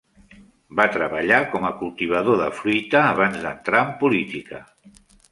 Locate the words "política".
4.01-4.63